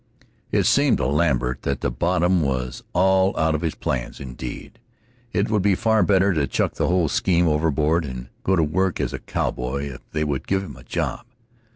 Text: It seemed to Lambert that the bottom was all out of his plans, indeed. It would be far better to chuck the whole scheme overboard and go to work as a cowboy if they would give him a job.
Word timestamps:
It 0.51 0.63
seemed 0.63 0.97
to 0.97 1.05
Lambert 1.05 1.61
that 1.61 1.81
the 1.81 1.91
bottom 1.91 2.41
was 2.41 2.81
all 2.91 3.37
out 3.37 3.53
of 3.53 3.61
his 3.61 3.75
plans, 3.75 4.19
indeed. 4.19 4.79
It 5.31 5.51
would 5.51 5.61
be 5.61 5.75
far 5.75 6.01
better 6.01 6.33
to 6.33 6.47
chuck 6.47 6.73
the 6.73 6.87
whole 6.87 7.07
scheme 7.07 7.47
overboard 7.47 8.03
and 8.03 8.29
go 8.43 8.55
to 8.55 8.63
work 8.63 8.99
as 8.99 9.13
a 9.13 9.19
cowboy 9.19 9.89
if 9.93 10.01
they 10.09 10.23
would 10.23 10.47
give 10.47 10.63
him 10.63 10.75
a 10.75 10.83
job. 10.83 11.23